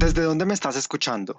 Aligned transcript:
¿Desde 0.00 0.22
dónde 0.22 0.46
me 0.46 0.54
estás 0.54 0.76
escuchando? 0.76 1.38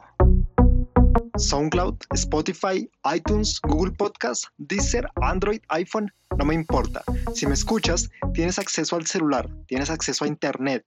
SoundCloud, 1.35 1.95
Spotify, 2.13 2.87
iTunes, 3.11 3.59
Google 3.63 3.91
Podcast, 3.93 4.45
Deezer, 4.59 5.07
Android, 5.19 5.61
iPhone, 5.69 6.13
no 6.37 6.45
me 6.45 6.53
importa. 6.53 7.03
Si 7.33 7.47
me 7.47 7.55
escuchas, 7.55 8.11
tienes 8.35 8.59
acceso 8.59 8.95
al 8.97 9.07
celular, 9.07 9.49
tienes 9.65 9.89
acceso 9.89 10.25
a 10.25 10.27
Internet. 10.27 10.85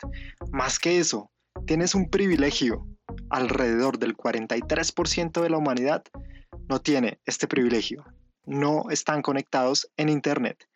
Más 0.52 0.79
que 0.79 1.00
eso, 1.00 1.32
tienes 1.66 1.96
un 1.96 2.09
privilegio. 2.09 2.87
Alrededor 3.29 3.98
del 3.98 4.16
43% 4.16 5.43
de 5.43 5.50
la 5.50 5.59
humanidad 5.59 6.04
no 6.68 6.80
tiene 6.80 7.18
este 7.27 7.48
privilegio. 7.48 8.04
No 8.46 8.84
están 8.91 9.20
conectados 9.20 9.91
en 9.96 10.11
Internet. 10.11 10.68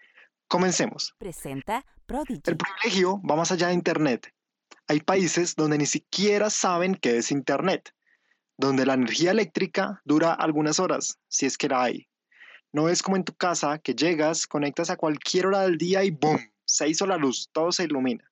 Comencemos. 0.49 1.15
Presenta 1.19 1.87
Prodigy. 2.07 2.43
El 2.47 2.57
privilegio 2.57 3.23
va 3.23 3.37
más 3.37 3.53
allá 3.53 3.69
de 3.69 3.75
Internet. 3.75 4.33
Hay 4.91 5.01
países 5.01 5.55
donde 5.55 5.77
ni 5.77 5.85
siquiera 5.85 6.49
saben 6.49 6.95
qué 6.95 7.19
es 7.19 7.31
Internet, 7.31 7.95
donde 8.57 8.87
la 8.87 8.95
energía 8.95 9.33
eléctrica 9.33 10.01
dura 10.07 10.33
algunas 10.33 10.81
horas, 10.81 11.19
si 11.29 11.45
es 11.45 11.59
que 11.59 11.69
la 11.69 11.83
hay. 11.83 12.09
No 12.73 12.89
es 12.89 13.03
como 13.03 13.17
en 13.17 13.25
tu 13.25 13.35
casa 13.35 13.79
que 13.79 13.95
llegas, 13.95 14.47
conectas 14.47 14.89
a 14.89 14.97
cualquier 14.97 15.47
hora 15.47 15.61
del 15.61 15.77
día 15.77 16.05
y 16.05 16.11
¡boom! 16.11 16.39
Se 16.65 16.89
hizo 16.89 17.07
la 17.07 17.19
luz, 17.19 17.51
todo 17.53 17.71
se 17.71 17.85
ilumina. 17.85 18.25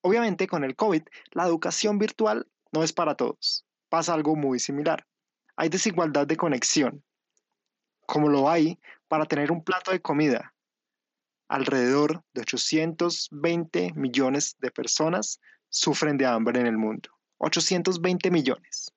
Obviamente 0.00 0.46
con 0.46 0.64
el 0.64 0.74
COVID, 0.74 1.02
la 1.32 1.44
educación 1.44 1.98
virtual 1.98 2.46
no 2.72 2.82
es 2.82 2.94
para 2.94 3.14
todos. 3.14 3.66
Pasa 3.90 4.14
algo 4.14 4.36
muy 4.36 4.60
similar. 4.60 5.06
Hay 5.56 5.68
desigualdad 5.68 6.26
de 6.26 6.38
conexión, 6.38 7.04
como 8.06 8.30
lo 8.30 8.48
hay 8.48 8.80
para 9.06 9.26
tener 9.26 9.52
un 9.52 9.62
plato 9.62 9.90
de 9.90 10.00
comida. 10.00 10.54
Alrededor 11.48 12.24
de 12.32 12.40
820 12.40 13.92
millones 13.94 14.56
de 14.60 14.70
personas 14.70 15.40
sufren 15.74 16.16
de 16.16 16.24
hambre 16.24 16.60
en 16.60 16.66
el 16.66 16.78
mundo. 16.78 17.10
820 17.38 18.30
millones. 18.30 18.92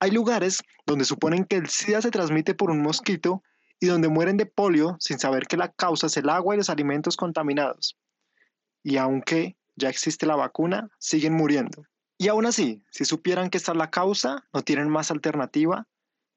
Hay 0.00 0.10
lugares 0.10 0.62
donde 0.86 1.04
suponen 1.04 1.44
que 1.44 1.56
el 1.56 1.68
SIDA 1.68 2.00
se 2.00 2.10
transmite 2.10 2.54
por 2.54 2.70
un 2.70 2.80
mosquito 2.80 3.42
y 3.78 3.86
donde 3.86 4.08
mueren 4.08 4.38
de 4.38 4.46
polio 4.46 4.96
sin 5.00 5.18
saber 5.18 5.46
que 5.46 5.58
la 5.58 5.70
causa 5.70 6.06
es 6.06 6.16
el 6.16 6.30
agua 6.30 6.54
y 6.54 6.58
los 6.58 6.70
alimentos 6.70 7.16
contaminados. 7.16 7.96
Y 8.82 8.96
aunque 8.96 9.56
ya 9.76 9.90
existe 9.90 10.24
la 10.24 10.34
vacuna, 10.34 10.88
siguen 10.98 11.34
muriendo. 11.34 11.84
Y 12.16 12.28
aún 12.28 12.46
así, 12.46 12.82
si 12.90 13.04
supieran 13.04 13.50
que 13.50 13.58
esta 13.58 13.72
es 13.72 13.78
la 13.78 13.90
causa, 13.90 14.44
no 14.52 14.62
tienen 14.62 14.88
más 14.88 15.10
alternativa 15.10 15.86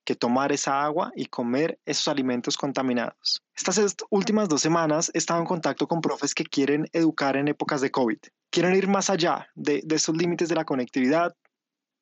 que 0.03 0.15
tomar 0.15 0.51
esa 0.51 0.83
agua 0.83 1.11
y 1.15 1.27
comer 1.27 1.79
esos 1.85 2.07
alimentos 2.09 2.57
contaminados. 2.57 3.41
Estas 3.55 3.95
últimas 4.09 4.49
dos 4.49 4.61
semanas 4.61 5.11
he 5.13 5.17
estado 5.17 5.39
en 5.39 5.45
contacto 5.45 5.87
con 5.87 6.01
profes 6.01 6.35
que 6.35 6.43
quieren 6.43 6.87
educar 6.91 7.37
en 7.37 7.47
épocas 7.47 7.79
de 7.81 7.91
COVID. 7.91 8.19
Quieren 8.51 8.75
ir 8.75 8.87
más 8.87 9.09
allá 9.09 9.49
de, 9.55 9.81
de 9.83 9.95
esos 9.95 10.15
límites 10.15 10.49
de 10.49 10.55
la 10.55 10.65
conectividad. 10.65 11.35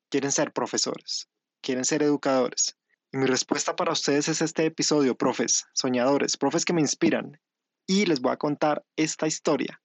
Quieren 0.09 0.31
ser 0.31 0.51
profesores, 0.51 1.29
quieren 1.61 1.85
ser 1.85 2.03
educadores. 2.03 2.75
Y 3.11 3.17
mi 3.17 3.25
respuesta 3.25 3.75
para 3.75 3.93
ustedes 3.93 4.27
es 4.27 4.41
este 4.41 4.65
episodio, 4.65 5.15
profes, 5.15 5.65
soñadores, 5.73 6.35
profes 6.35 6.65
que 6.65 6.73
me 6.73 6.81
inspiran. 6.81 7.39
Y 7.87 8.05
les 8.05 8.19
voy 8.19 8.33
a 8.33 8.37
contar 8.37 8.83
esta 8.97 9.27
historia 9.27 9.81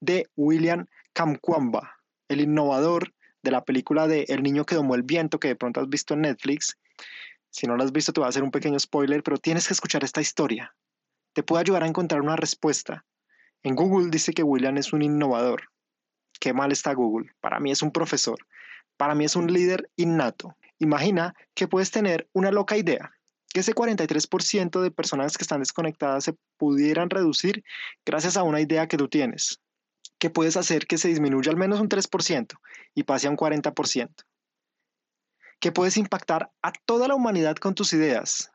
de 0.00 0.28
William 0.36 0.86
Kamkwamba, 1.12 1.96
el 2.28 2.40
innovador 2.40 3.14
de 3.42 3.50
la 3.50 3.64
película 3.64 4.06
de 4.06 4.26
El 4.28 4.42
niño 4.42 4.66
que 4.66 4.74
domó 4.74 4.94
el 4.94 5.02
viento 5.02 5.40
que 5.40 5.48
de 5.48 5.56
pronto 5.56 5.80
has 5.80 5.88
visto 5.88 6.14
en 6.14 6.22
Netflix 6.22 6.76
si 7.50 7.66
no 7.66 7.76
lo 7.76 7.84
has 7.84 7.92
visto, 7.92 8.12
te 8.12 8.20
voy 8.20 8.26
a 8.26 8.28
hacer 8.28 8.42
un 8.42 8.50
pequeño 8.50 8.78
spoiler, 8.78 9.22
pero 9.22 9.38
tienes 9.38 9.66
que 9.66 9.74
escuchar 9.74 10.04
esta 10.04 10.20
historia. 10.20 10.74
Te 11.32 11.42
puede 11.42 11.62
ayudar 11.62 11.82
a 11.82 11.86
encontrar 11.86 12.20
una 12.20 12.36
respuesta. 12.36 13.04
En 13.62 13.74
Google 13.74 14.10
dice 14.10 14.32
que 14.32 14.42
William 14.42 14.76
es 14.76 14.92
un 14.92 15.02
innovador. 15.02 15.70
Qué 16.38 16.52
mal 16.52 16.72
está 16.72 16.92
Google. 16.94 17.32
Para 17.40 17.60
mí 17.60 17.70
es 17.70 17.82
un 17.82 17.90
profesor. 17.90 18.38
Para 18.96 19.14
mí 19.14 19.24
es 19.24 19.36
un 19.36 19.52
líder 19.52 19.90
innato. 19.96 20.56
Imagina 20.78 21.34
que 21.54 21.68
puedes 21.68 21.90
tener 21.90 22.28
una 22.32 22.50
loca 22.50 22.76
idea, 22.76 23.12
que 23.52 23.60
ese 23.60 23.74
43% 23.74 24.80
de 24.80 24.90
personas 24.90 25.36
que 25.36 25.42
están 25.42 25.60
desconectadas 25.60 26.24
se 26.24 26.36
pudieran 26.56 27.10
reducir 27.10 27.64
gracias 28.04 28.36
a 28.36 28.42
una 28.42 28.60
idea 28.60 28.86
que 28.86 28.96
tú 28.96 29.08
tienes, 29.08 29.60
que 30.18 30.30
puedes 30.30 30.56
hacer 30.56 30.86
que 30.86 30.98
se 30.98 31.08
disminuya 31.08 31.50
al 31.50 31.56
menos 31.56 31.80
un 31.80 31.88
3% 31.88 32.58
y 32.94 33.02
pase 33.02 33.26
a 33.26 33.30
un 33.30 33.36
40% 33.36 34.10
que 35.60 35.72
puedes 35.72 35.96
impactar 35.96 36.50
a 36.62 36.72
toda 36.72 37.08
la 37.08 37.14
humanidad 37.14 37.56
con 37.56 37.74
tus 37.74 37.92
ideas. 37.92 38.52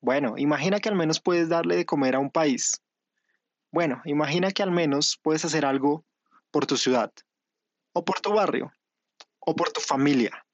Bueno, 0.00 0.34
imagina 0.38 0.80
que 0.80 0.88
al 0.88 0.94
menos 0.94 1.20
puedes 1.20 1.48
darle 1.48 1.76
de 1.76 1.84
comer 1.84 2.14
a 2.14 2.18
un 2.18 2.30
país. 2.30 2.80
Bueno, 3.70 4.00
imagina 4.04 4.50
que 4.50 4.62
al 4.62 4.70
menos 4.70 5.18
puedes 5.22 5.44
hacer 5.44 5.66
algo 5.66 6.04
por 6.50 6.66
tu 6.66 6.76
ciudad, 6.76 7.12
o 7.92 8.04
por 8.04 8.20
tu 8.20 8.32
barrio, 8.32 8.72
o 9.38 9.54
por 9.54 9.70
tu 9.72 9.80
familia. 9.80 10.44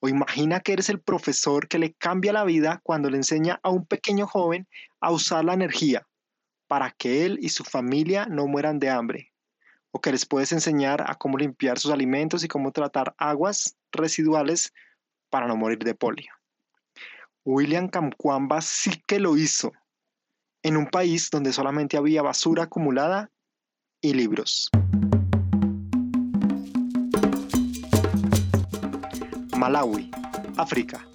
O 0.00 0.08
imagina 0.08 0.60
que 0.60 0.74
eres 0.74 0.88
el 0.88 1.00
profesor 1.00 1.68
que 1.68 1.78
le 1.78 1.94
cambia 1.94 2.32
la 2.32 2.44
vida 2.44 2.80
cuando 2.82 3.08
le 3.08 3.16
enseña 3.16 3.58
a 3.62 3.70
un 3.70 3.86
pequeño 3.86 4.26
joven 4.26 4.68
a 5.00 5.10
usar 5.10 5.44
la 5.44 5.54
energía 5.54 6.06
para 6.66 6.90
que 6.90 7.24
él 7.24 7.38
y 7.40 7.48
su 7.48 7.64
familia 7.64 8.26
no 8.26 8.46
mueran 8.46 8.78
de 8.78 8.90
hambre. 8.90 9.32
O 9.92 10.00
que 10.00 10.10
les 10.10 10.26
puedes 10.26 10.52
enseñar 10.52 11.08
a 11.08 11.14
cómo 11.14 11.38
limpiar 11.38 11.78
sus 11.78 11.92
alimentos 11.92 12.42
y 12.44 12.48
cómo 12.48 12.72
tratar 12.72 13.14
aguas 13.16 13.76
residuales 13.92 14.72
para 15.30 15.46
no 15.46 15.56
morir 15.56 15.78
de 15.78 15.94
polio. 15.94 16.32
William 17.44 17.88
Kamkwamba 17.88 18.60
sí 18.60 18.90
que 19.06 19.20
lo 19.20 19.36
hizo, 19.36 19.72
en 20.62 20.76
un 20.76 20.86
país 20.86 21.30
donde 21.30 21.52
solamente 21.52 21.96
había 21.96 22.22
basura 22.22 22.64
acumulada 22.64 23.30
y 24.00 24.14
libros. 24.14 24.70
Malawi, 29.64 30.10
África. 30.58 31.08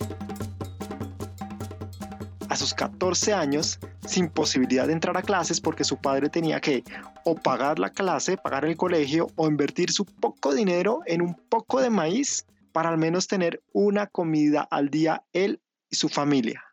A 2.49 2.55
sus 2.55 2.73
14 2.73 3.31
años, 3.31 3.79
sin 4.07 4.27
posibilidad 4.27 4.87
de 4.87 4.93
entrar 4.93 5.15
a 5.15 5.21
clases 5.21 5.61
porque 5.61 5.83
su 5.83 5.97
padre 5.97 6.29
tenía 6.29 6.59
que 6.59 6.83
o 7.25 7.35
pagar 7.35 7.77
la 7.77 7.91
clase, 7.91 8.37
pagar 8.37 8.65
el 8.65 8.75
colegio 8.75 9.27
o 9.35 9.47
invertir 9.47 9.91
su 9.91 10.03
poco 10.03 10.55
dinero 10.55 11.01
en 11.05 11.21
un 11.21 11.35
poco 11.35 11.79
de 11.79 11.91
maíz 11.91 12.47
para 12.71 12.89
al 12.89 12.97
menos 12.97 13.27
tener 13.27 13.61
una 13.71 14.07
comida 14.07 14.67
al 14.71 14.89
día 14.89 15.23
él 15.31 15.61
y 15.91 15.97
su 15.97 16.09
familia. 16.09 16.63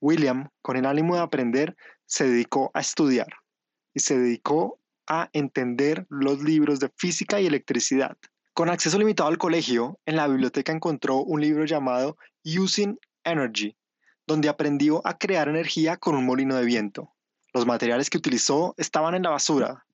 William, 0.00 0.50
con 0.62 0.76
el 0.76 0.86
ánimo 0.86 1.16
de 1.16 1.22
aprender, 1.22 1.76
se 2.06 2.28
dedicó 2.28 2.70
a 2.74 2.80
estudiar 2.80 3.26
y 3.92 3.98
se 3.98 4.16
dedicó 4.16 4.78
a 5.08 5.30
entender 5.32 6.06
los 6.08 6.44
libros 6.44 6.78
de 6.78 6.92
física 6.96 7.40
y 7.40 7.46
electricidad. 7.46 8.16
Con 8.54 8.68
acceso 8.68 8.98
limitado 8.98 9.30
al 9.30 9.38
colegio, 9.38 9.98
en 10.04 10.16
la 10.16 10.28
biblioteca 10.28 10.72
encontró 10.72 11.22
un 11.22 11.40
libro 11.40 11.64
llamado 11.64 12.18
Using 12.44 12.98
Energy, 13.24 13.74
donde 14.26 14.50
aprendió 14.50 15.00
a 15.06 15.16
crear 15.16 15.48
energía 15.48 15.96
con 15.96 16.14
un 16.14 16.26
molino 16.26 16.54
de 16.56 16.66
viento. 16.66 17.14
Los 17.54 17.64
materiales 17.64 18.10
que 18.10 18.18
utilizó 18.18 18.74
estaban 18.76 19.14
en 19.14 19.22
la 19.22 19.30
basura, 19.30 19.86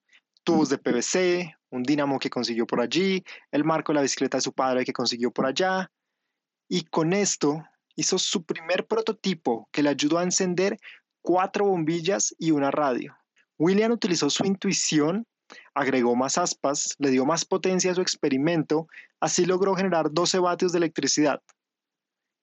tubos 0.43 0.71
de 0.71 0.79
PVC, 0.79 1.55
un 1.71 1.85
dínamo 1.85 2.19
que 2.19 2.31
consiguió 2.31 2.67
por 2.67 2.81
allí, 2.81 3.23
el 3.53 3.63
marco 3.63 3.93
de 3.93 3.97
la 3.97 4.03
bicicleta 4.03 4.39
de 4.39 4.43
su 4.43 4.53
padre 4.53 4.85
que 4.85 4.93
consiguió 4.93 5.31
por 5.31 5.47
allá. 5.47 5.93
Y 6.69 6.83
con 6.83 7.13
esto 7.13 7.63
hizo 7.95 8.19
su 8.19 8.45
primer 8.45 8.87
prototipo 8.87 9.69
que 9.71 9.85
le 9.85 9.91
ayudó 9.91 10.19
a 10.19 10.25
encender 10.25 10.79
cuatro 11.23 11.67
bombillas 11.67 12.35
y 12.39 12.51
una 12.51 12.73
radio. 12.73 13.17
William 13.57 13.93
utilizó 13.93 14.31
su 14.31 14.45
intuición, 14.45 15.27
agregó 15.78 16.16
más 16.16 16.39
aspas, 16.39 16.94
le 16.99 17.11
dio 17.11 17.25
más 17.25 17.44
potencia 17.44 17.93
a 17.93 17.94
su 17.94 18.00
experimento, 18.00 18.89
así 19.21 19.47
logró 19.47 19.75
generar 19.75 20.11
12 20.12 20.39
vatios 20.41 20.72
de 20.72 20.78
electricidad. 20.78 21.41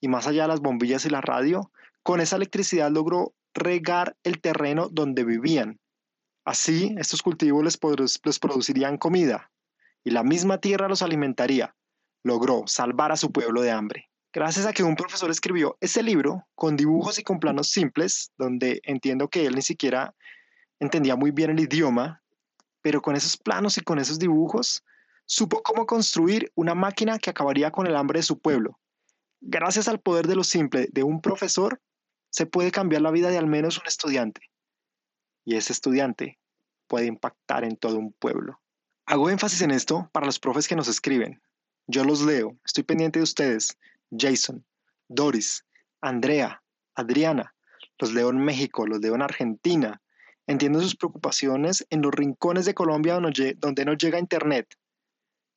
Y 0.02 0.08
más 0.08 0.28
allá 0.28 0.44
de 0.44 0.48
las 0.50 0.62
bombillas 0.62 1.06
y 1.06 1.10
la 1.10 1.22
radio, 1.22 1.72
con 2.04 2.22
esa 2.22 2.38
electricidad 2.38 2.90
logró 2.92 3.34
regar 3.54 4.16
el 4.24 4.40
terreno 4.40 4.90
donde 4.90 5.24
vivían. 5.24 5.80
Así, 6.46 6.96
estos 6.98 7.22
cultivos 7.22 7.64
les, 7.64 7.78
producirían 8.40 8.98
comida 8.98 9.52
y 10.04 10.12
la 10.12 10.24
misma 10.24 10.60
tierra 10.60 10.88
los 10.88 11.02
alimentaría. 11.02 11.76
Logró 12.24 12.64
salvar 12.68 13.12
a 13.12 13.18
su 13.18 13.32
pueblo 13.32 13.62
de 13.62 13.72
hambre. 13.72 14.10
Gracias 14.32 14.66
a 14.66 14.74
que 14.74 14.84
un 14.84 14.96
profesor 14.96 15.32
escribió 15.32 15.78
ese 15.80 16.04
libro 16.04 16.48
con 16.56 16.76
dibujos 16.76 17.18
y 17.18 17.24
con 17.24 17.40
planos 17.40 17.70
simples, 17.70 18.32
donde 18.38 18.82
entiendo 18.84 19.30
que 19.30 19.46
él 19.46 19.56
ni 19.56 19.62
siquiera 19.62 20.14
entendía 20.80 21.16
muy 21.16 21.32
bien 21.32 21.52
el 21.52 21.60
idioma, 21.60 22.22
pero 22.86 23.02
con 23.02 23.16
esos 23.16 23.36
planos 23.36 23.80
y 23.80 23.82
con 23.82 23.98
esos 23.98 24.20
dibujos 24.20 24.86
supo 25.26 25.64
cómo 25.64 25.88
construir 25.88 26.52
una 26.54 26.76
máquina 26.76 27.18
que 27.18 27.32
acabaría 27.32 27.72
con 27.72 27.88
el 27.88 27.96
hambre 27.96 28.20
de 28.20 28.24
su 28.24 28.38
pueblo. 28.38 28.80
Gracias 29.42 29.88
al 29.88 30.00
poder 30.00 30.28
de 30.28 30.36
lo 30.36 30.44
simple 30.44 30.88
de 30.92 31.02
un 31.02 31.20
profesor, 31.20 31.82
se 32.30 32.46
puede 32.46 32.70
cambiar 32.70 33.02
la 33.02 33.10
vida 33.10 33.32
de 33.32 33.40
al 33.40 33.48
menos 33.48 33.80
un 33.80 33.88
estudiante 33.88 34.52
y 35.46 35.56
ese 35.56 35.74
estudiante 35.74 36.38
puede 36.86 37.08
impactar 37.08 37.64
en 37.64 37.76
todo 37.76 37.98
un 37.98 38.14
pueblo. 38.14 38.62
Hago 39.08 39.32
énfasis 39.32 39.64
en 39.64 39.72
esto 39.72 40.08
para 40.14 40.28
los 40.28 40.38
profes 40.38 40.68
que 40.68 40.76
nos 40.76 40.88
escriben. 40.88 41.42
Yo 41.88 42.04
los 42.04 42.22
leo, 42.22 42.56
estoy 42.64 42.84
pendiente 42.84 43.18
de 43.18 43.24
ustedes. 43.24 43.80
Jason, 44.16 44.64
Doris, 45.08 45.66
Andrea, 46.02 46.62
Adriana, 46.94 47.56
los 47.98 48.14
leo 48.14 48.30
en 48.30 48.38
México, 48.38 48.86
los 48.86 49.00
leo 49.00 49.16
en 49.16 49.24
Argentina. 49.24 50.04
Entiendo 50.48 50.80
sus 50.82 50.96
preocupaciones 50.96 51.86
en 51.90 52.02
los 52.02 52.14
rincones 52.14 52.66
de 52.66 52.74
Colombia 52.74 53.20
donde 53.20 53.86
no 53.86 53.94
llega 53.94 54.20
Internet. 54.20 54.68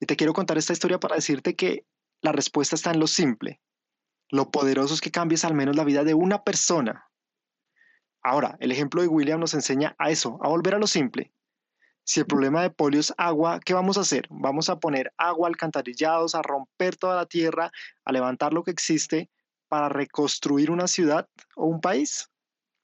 Y 0.00 0.06
te 0.06 0.16
quiero 0.16 0.32
contar 0.32 0.58
esta 0.58 0.72
historia 0.72 0.98
para 0.98 1.16
decirte 1.16 1.54
que 1.54 1.84
la 2.22 2.32
respuesta 2.32 2.74
está 2.74 2.90
en 2.90 3.00
lo 3.00 3.06
simple. 3.06 3.60
Lo 4.30 4.50
poderoso 4.50 4.94
es 4.94 5.00
que 5.00 5.10
cambies 5.10 5.44
al 5.44 5.54
menos 5.54 5.76
la 5.76 5.84
vida 5.84 6.04
de 6.04 6.14
una 6.14 6.42
persona. 6.42 7.08
Ahora, 8.22 8.56
el 8.60 8.72
ejemplo 8.72 9.02
de 9.02 9.08
William 9.08 9.40
nos 9.40 9.54
enseña 9.54 9.94
a 9.98 10.10
eso, 10.10 10.38
a 10.42 10.48
volver 10.48 10.74
a 10.74 10.78
lo 10.78 10.86
simple. 10.86 11.32
Si 12.04 12.20
el 12.20 12.26
problema 12.26 12.62
de 12.62 12.70
polio 12.70 13.00
es 13.00 13.12
agua, 13.18 13.60
¿qué 13.60 13.74
vamos 13.74 13.98
a 13.98 14.00
hacer? 14.00 14.26
Vamos 14.30 14.70
a 14.70 14.80
poner 14.80 15.12
agua, 15.18 15.48
alcantarillados, 15.48 16.34
a 16.34 16.42
romper 16.42 16.96
toda 16.96 17.16
la 17.16 17.26
tierra, 17.26 17.70
a 18.04 18.12
levantar 18.12 18.52
lo 18.52 18.64
que 18.64 18.70
existe 18.70 19.30
para 19.68 19.88
reconstruir 19.88 20.70
una 20.70 20.88
ciudad 20.88 21.28
o 21.54 21.66
un 21.66 21.80
país. 21.80 22.30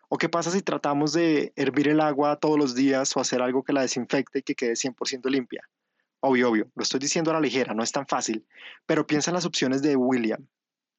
¿O 0.08 0.18
qué 0.18 0.28
pasa 0.28 0.50
si 0.50 0.62
tratamos 0.62 1.12
de 1.12 1.52
hervir 1.56 1.88
el 1.88 2.00
agua 2.00 2.36
todos 2.36 2.58
los 2.58 2.74
días 2.74 3.16
o 3.16 3.20
hacer 3.20 3.42
algo 3.42 3.62
que 3.62 3.72
la 3.72 3.82
desinfecte 3.82 4.40
y 4.40 4.42
que 4.42 4.54
quede 4.54 4.72
100% 4.74 5.30
limpia? 5.30 5.68
Obvio, 6.20 6.50
obvio, 6.50 6.70
lo 6.74 6.82
estoy 6.82 7.00
diciendo 7.00 7.30
a 7.30 7.34
la 7.34 7.40
ligera, 7.40 7.74
no 7.74 7.82
es 7.82 7.92
tan 7.92 8.06
fácil, 8.06 8.46
pero 8.86 9.06
piensa 9.06 9.30
en 9.30 9.34
las 9.34 9.44
opciones 9.44 9.82
de 9.82 9.96
William. 9.96 10.46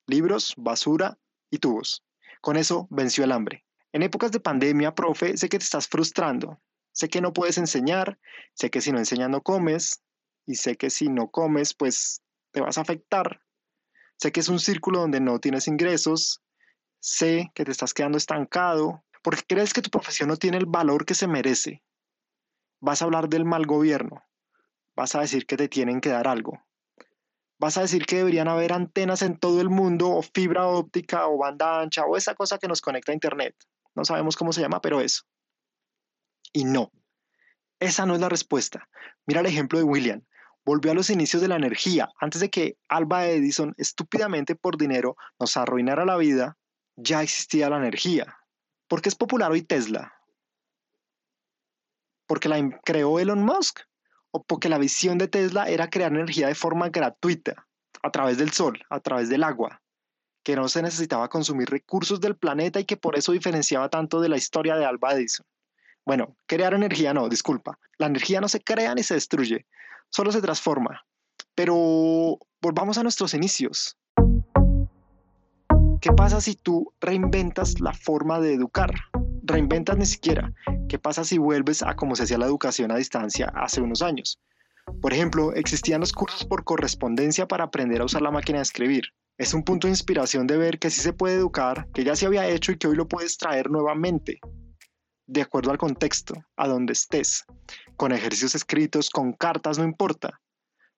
Libros, 0.08 0.54
basura 0.58 1.18
y 1.50 1.58
tubos. 1.58 2.04
Con 2.42 2.58
eso 2.58 2.88
venció 2.92 3.24
el 3.24 3.32
hambre. 3.32 3.66
En 3.92 4.04
épocas 4.04 4.32
de 4.32 4.40
pandemia, 4.40 4.94
profe, 4.94 5.38
sé 5.38 5.50
que 5.50 5.58
te 5.58 5.64
estás 5.64 5.88
frustrando. 5.88 6.60
Sé 6.92 7.10
que 7.10 7.22
no 7.22 7.34
puedes 7.34 7.58
enseñar, 7.58 8.20
sé 8.54 8.70
que 8.70 8.82
si 8.82 8.92
no 8.92 9.00
enseñas 9.00 9.30
no 9.30 9.42
comes, 9.42 10.04
y 10.46 10.56
sé 10.56 10.78
que 10.78 10.90
si 10.90 11.10
no 11.10 11.32
comes, 11.32 11.74
pues 11.74 12.22
te 12.52 12.62
vas 12.62 12.78
a 12.78 12.82
afectar. 12.82 13.42
Sé 14.18 14.32
que 14.32 14.40
es 14.40 14.50
un 14.50 14.60
círculo 14.60 15.00
donde 15.00 15.20
no 15.20 15.40
tienes 15.40 15.68
ingresos, 15.68 16.42
sé 17.00 17.52
que 17.54 17.66
te 17.66 17.72
estás 17.72 17.94
quedando 17.94 18.18
estancado, 18.18 19.04
porque 19.24 19.44
crees 19.48 19.74
que 19.74 19.82
tu 19.82 19.90
profesión 19.90 20.30
no 20.30 20.38
tiene 20.38 20.58
el 20.58 20.66
valor 20.66 21.06
que 21.06 21.16
se 21.16 21.28
merece. 21.28 21.84
Vas 22.80 23.02
a 23.02 23.06
hablar 23.06 23.30
del 23.30 23.46
mal 23.46 23.66
gobierno, 23.66 24.24
vas 24.96 25.16
a 25.16 25.22
decir 25.22 25.46
que 25.46 25.58
te 25.58 25.68
tienen 25.68 26.02
que 26.02 26.10
dar 26.10 26.28
algo, 26.28 26.64
vas 27.58 27.78
a 27.78 27.82
decir 27.82 28.06
que 28.06 28.18
deberían 28.18 28.48
haber 28.48 28.74
antenas 28.74 29.22
en 29.22 29.38
todo 29.38 29.62
el 29.62 29.70
mundo, 29.70 30.10
o 30.10 30.22
fibra 30.22 30.68
óptica, 30.68 31.28
o 31.28 31.38
banda 31.38 31.82
ancha, 31.82 32.06
o 32.06 32.18
esa 32.18 32.36
cosa 32.36 32.58
que 32.58 32.68
nos 32.68 32.82
conecta 32.82 33.12
a 33.12 33.16
Internet. 33.16 33.56
No 33.96 34.04
sabemos 34.04 34.36
cómo 34.36 34.52
se 34.52 34.62
llama, 34.62 34.82
pero 34.82 35.00
eso. 35.02 35.24
Y 36.52 36.66
no, 36.66 36.92
esa 37.80 38.06
no 38.06 38.14
es 38.14 38.22
la 38.22 38.30
respuesta. 38.30 38.88
Mira 39.26 39.42
el 39.42 39.46
ejemplo 39.46 39.80
de 39.80 39.86
William. 39.86 40.24
Volvió 40.66 40.92
a 40.92 40.96
los 40.96 41.10
inicios 41.10 41.42
de 41.42 41.48
la 41.48 41.58
energía. 41.58 42.10
Antes 42.20 42.42
de 42.42 42.50
que 42.50 42.78
Alba 42.90 43.28
Edison, 43.28 43.74
estúpidamente 43.78 44.56
por 44.56 44.78
dinero, 44.78 45.16
nos 45.40 45.58
arruinara 45.58 46.06
la 46.06 46.18
vida, 46.18 46.58
ya 46.96 47.22
existía 47.22 47.70
la 47.70 47.78
energía. 47.78 48.38
¿Por 48.88 49.02
qué 49.02 49.10
es 49.10 49.16
popular 49.16 49.52
hoy 49.52 49.62
Tesla? 49.62 50.14
¿Porque 52.28 52.50
la 52.50 52.80
creó 52.84 53.20
Elon 53.20 53.44
Musk? 53.44 53.82
¿O 54.32 54.44
porque 54.44 54.70
la 54.70 54.78
visión 54.78 55.18
de 55.18 55.28
Tesla 55.28 55.70
era 55.70 55.90
crear 55.90 56.12
energía 56.12 56.48
de 56.48 56.56
forma 56.56 56.90
gratuita, 56.90 57.68
a 58.04 58.12
través 58.12 58.38
del 58.38 58.52
sol, 58.52 58.84
a 58.90 59.00
través 59.00 59.30
del 59.30 59.44
agua? 59.44 59.82
que 60.46 60.56
no 60.56 60.70
se 60.70 60.84
necesitaba 60.84 61.28
consumir 61.28 61.68
recursos 61.72 62.22
del 62.22 62.38
planeta 62.38 62.80
y 62.80 62.86
que 62.86 62.98
por 62.98 63.18
eso 63.18 63.32
diferenciaba 63.32 63.90
tanto 63.90 64.22
de 64.22 64.30
la 64.30 64.38
historia 64.38 64.76
de 64.76 64.86
Alba 64.86 65.14
Edison. 65.14 65.44
Bueno, 66.06 66.38
crear 66.46 66.76
energía 66.76 67.16
no, 67.16 67.28
disculpa. 67.28 67.80
La 67.98 68.06
energía 68.06 68.40
no 68.40 68.48
se 68.48 68.62
crea 68.62 68.94
ni 68.94 69.02
se 69.02 69.16
destruye, 69.16 69.66
solo 70.12 70.32
se 70.32 70.44
transforma. 70.44 71.04
Pero 71.56 72.38
volvamos 72.62 73.00
a 73.00 73.04
nuestros 73.04 73.34
inicios. 73.34 73.98
¿Qué 76.06 76.14
pasa 76.14 76.40
si 76.40 76.54
tú 76.54 76.94
reinventas 77.02 77.80
la 77.80 77.92
forma 77.92 78.40
de 78.40 78.54
educar? 78.54 78.94
Reinventas 79.42 79.98
ni 79.98 80.06
siquiera. 80.06 80.54
¿Qué 80.88 81.00
pasa 81.00 81.24
si 81.24 81.40
vuelves 81.40 81.82
a 81.82 81.96
cómo 81.96 82.16
se 82.16 82.22
hacía 82.22 82.38
la 82.38 82.46
educación 82.46 82.92
a 82.92 82.98
distancia 82.98 83.52
hace 83.56 83.82
unos 83.82 84.04
años? 84.04 84.40
Por 85.02 85.14
ejemplo, 85.14 85.52
existían 85.54 86.02
los 86.02 86.14
cursos 86.14 86.46
por 86.46 86.64
correspondencia 86.64 87.48
para 87.48 87.64
aprender 87.64 88.02
a 88.02 88.06
usar 88.06 88.22
la 88.22 88.30
máquina 88.30 88.60
de 88.60 88.62
escribir. 88.62 89.06
Es 89.40 89.56
un 89.56 89.64
punto 89.64 89.88
de 89.88 89.94
inspiración 89.94 90.46
de 90.46 90.58
ver 90.58 90.78
que 90.78 90.92
sí 90.92 91.02
se 91.02 91.12
puede 91.12 91.38
educar, 91.38 91.88
que 91.92 92.04
ya 92.04 92.16
se 92.16 92.28
había 92.28 92.48
hecho 92.48 92.72
y 92.72 92.78
que 92.78 92.88
hoy 92.88 92.96
lo 92.96 93.08
puedes 93.08 93.40
traer 93.40 93.72
nuevamente, 93.72 94.38
de 95.26 95.42
acuerdo 95.42 95.72
al 95.72 95.80
contexto, 95.80 96.36
a 96.56 96.68
donde 96.68 96.94
estés, 96.94 97.46
con 97.98 98.12
ejercicios 98.12 98.54
escritos, 98.54 99.10
con 99.10 99.34
cartas, 99.34 99.80
no 99.80 99.84
importa. 99.84 100.40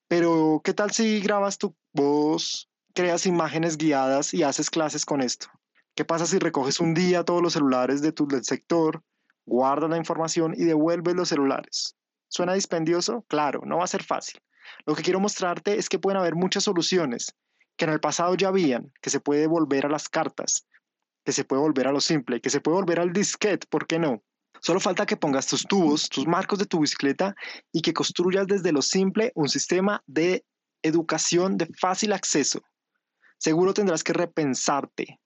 Pero, 0.10 0.60
¿qué 0.65 0.74
tal 0.74 0.92
si 0.92 1.21
grabas 1.21 1.57
tu 1.57 1.74
voz, 1.94 2.69
creas 2.98 3.28
imágenes 3.28 3.78
guiadas 3.78 4.34
y 4.34 4.42
haces 4.42 4.72
clases 4.72 5.06
con 5.06 5.22
esto? 5.22 5.46
¿Qué 5.94 6.04
pasa 6.04 6.26
si 6.26 6.40
recoges 6.40 6.80
un 6.80 6.96
día 6.96 7.24
todos 7.24 7.44
los 7.44 7.54
celulares 7.54 8.02
de 8.02 8.12
tu 8.12 8.28
del 8.28 8.44
sector, 8.44 9.04
guardas 9.46 9.92
la 9.92 9.98
información 9.98 10.56
y 10.58 10.64
devuelves 10.64 11.14
los 11.14 11.30
celulares? 11.30 11.96
¿Suena 12.28 12.56
dispendioso? 12.56 13.24
Claro, 13.28 13.62
no 13.66 13.78
va 13.78 13.84
a 13.84 13.88
ser 13.88 14.04
fácil. 14.04 14.42
Lo 14.88 14.96
que 14.96 15.04
quiero 15.04 15.20
mostrarte 15.20 15.78
es 15.78 15.90
que 15.90 16.00
pueden 16.00 16.18
haber 16.18 16.34
muchas 16.34 16.64
soluciones 16.64 17.36
que 17.76 17.86
en 17.86 17.92
el 17.92 18.00
pasado 18.00 18.34
ya 18.34 18.48
habían, 18.48 18.92
que 19.00 19.12
se 19.12 19.20
puede 19.20 19.46
volver 19.46 19.86
a 19.86 19.90
las 19.90 20.10
cartas, 20.10 20.66
que 21.24 21.34
se 21.34 21.46
puede 21.46 21.62
volver 21.62 21.86
a 21.86 21.92
lo 21.92 22.02
simple, 22.02 22.42
que 22.42 22.50
se 22.50 22.62
puede 22.62 22.78
volver 22.78 23.00
al 23.00 23.14
disquete, 23.14 23.68
¿por 23.70 23.86
qué 23.86 24.00
no? 24.00 24.24
Solo 24.60 24.80
falta 24.80 25.06
que 25.06 25.18
pongas 25.18 25.46
tus 25.46 25.68
tubos, 25.68 26.10
tus 26.10 26.26
marcos 26.26 26.58
de 26.58 26.66
tu 26.66 26.80
bicicleta 26.80 27.36
y 27.72 27.84
que 27.84 27.94
construyas 27.94 28.48
desde 28.48 28.72
lo 28.72 28.82
simple 28.82 29.32
un 29.36 29.50
sistema 29.50 30.02
de 30.08 30.44
educación 30.82 31.58
de 31.58 31.68
fácil 31.80 32.12
acceso. 32.12 32.64
Seguro 33.38 33.74
tendrás 33.74 34.04
que 34.04 34.13
repensarte, 34.13 35.19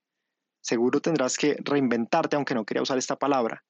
seguro 0.61 0.99
tendrás 0.99 1.37
que 1.37 1.55
reinventarte, 1.63 2.35
aunque 2.35 2.53
no 2.53 2.65
quería 2.65 2.83
usar 2.83 2.97
esta 2.97 3.17
palabra. 3.17 3.63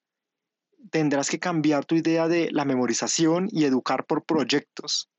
Tendrás 0.90 1.30
que 1.30 1.40
cambiar 1.40 1.86
tu 1.86 1.96
idea 1.96 2.28
de 2.28 2.52
la 2.52 2.66
memorización 2.66 3.48
y 3.52 3.66
educar 3.66 4.06
por 4.06 4.26
proyectos. 4.26 5.12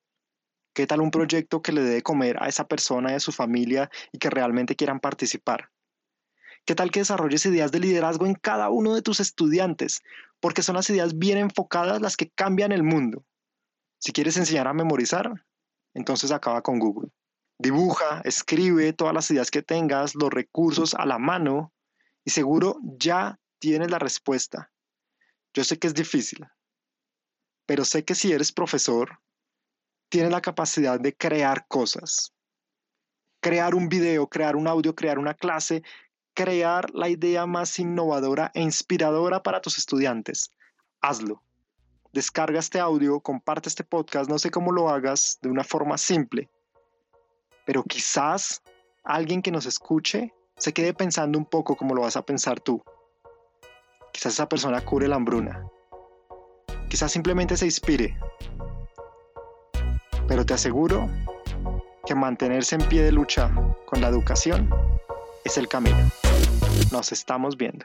¿Qué 0.74 0.86
tal 0.86 1.00
un 1.00 1.10
proyecto 1.10 1.62
que 1.62 1.72
le 1.72 1.82
dé 1.82 2.02
comer 2.02 2.42
a 2.42 2.48
esa 2.48 2.66
persona 2.66 3.12
y 3.12 3.14
a 3.14 3.20
su 3.20 3.30
familia 3.30 3.90
y 4.10 4.19
que 4.19 4.30
realmente 4.30 4.74
quieran 4.74 4.98
participar? 4.98 5.70
¿Qué 6.64 6.74
tal 6.74 6.90
que 6.90 7.00
desarrolles 7.00 7.46
ideas 7.46 7.70
de 7.72 7.80
liderazgo 7.80 8.26
en 8.26 8.34
cada 8.34 8.70
uno 8.70 8.94
de 8.94 9.02
tus 9.02 9.20
estudiantes? 9.20 10.02
Porque 10.40 10.62
son 10.62 10.76
las 10.76 10.88
ideas 10.90 11.19
bien 11.19 11.38
enfocadas 11.38 12.00
las 12.00 12.16
que 12.16 12.30
cambian 12.30 12.72
el 12.72 12.82
mundo. 12.82 13.24
Si 13.98 14.12
quieres 14.12 14.36
enseñar 14.36 14.66
a 14.66 14.72
memorizar, 14.72 15.44
entonces 15.94 16.32
acaba 16.32 16.62
con 16.62 16.78
Google. 16.78 17.10
Dibuja, 17.58 18.22
escribe 18.25 18.93
todas 18.93 19.14
las 19.14 19.31
ideas 19.31 19.50
que 19.50 19.62
tengas, 19.62 20.14
los 20.14 20.31
recursos 20.31 20.94
a 20.94 21.06
la 21.06 21.19
mano 21.19 21.72
y 22.25 22.31
seguro 22.31 22.78
ya 22.82 23.38
tienes 23.58 23.90
la 23.90 23.99
respuesta. 23.99 24.72
Yo 25.54 25.64
sé 25.64 25.78
que 25.78 25.87
es 25.87 25.94
difícil, 25.94 26.46
pero 27.66 27.84
sé 27.84 28.04
que 28.04 28.14
si 28.14 28.32
eres 28.32 28.52
profesor, 28.52 29.20
tiene 30.08 30.31
la 30.31 30.40
capacidad 30.40 31.00
de 31.00 31.14
crear 31.14 31.66
cosas. 31.69 32.34
Crear 33.41 33.74
un 33.74 33.88
video, 33.88 34.29
crear 34.29 34.56
un 34.56 34.69
audio, 34.69 34.94
crear 34.94 35.19
una 35.19 35.34
clase, 35.34 35.82
crear 36.34 36.91
la 36.94 37.08
idea 37.08 37.46
más 37.46 37.79
innovadora 37.79 38.50
e 38.55 38.62
inspiradora 38.62 39.43
para 39.43 39.60
tus 39.60 39.79
estudiantes. 39.79 40.50
Hazlo. 41.00 41.43
Descarga 42.12 42.58
este 42.58 42.79
audio, 42.79 43.20
comparte 43.20 43.69
este 43.69 43.84
podcast, 43.84 44.29
no 44.29 44.38
sé 44.38 44.50
cómo 44.50 44.70
lo 44.70 44.91
hagas 44.91 45.38
de 45.41 45.48
una 45.48 45.65
forma 45.65 45.96
simple, 45.96 46.50
pero 47.64 47.82
quizás 47.82 48.62
alguien 49.04 49.42
que 49.42 49.50
nos 49.50 49.66
escuche 49.66 50.32
se 50.56 50.72
quede 50.72 50.94
pensando 50.94 51.38
un 51.38 51.46
poco 51.46 51.76
como 51.76 51.94
lo 51.94 52.02
vas 52.02 52.16
a 52.16 52.22
pensar 52.22 52.60
tú. 52.60 52.82
Quizás 54.12 54.34
esa 54.34 54.48
persona 54.48 54.81
cure 54.84 55.08
la 55.08 55.16
hambruna. 55.16 55.66
Quizás 56.88 57.10
simplemente 57.10 57.56
se 57.56 57.64
inspire 57.64 58.16
pero 60.32 60.46
te 60.46 60.54
aseguro 60.54 61.10
que 62.06 62.14
mantenerse 62.14 62.76
en 62.76 62.88
pie 62.88 63.02
de 63.02 63.12
lucha 63.12 63.50
con 63.84 64.00
la 64.00 64.08
educación 64.08 64.70
es 65.44 65.58
el 65.58 65.69
camino. 65.69 66.10
Nos 66.90 67.12
estamos 67.12 67.58
viendo. 67.58 67.84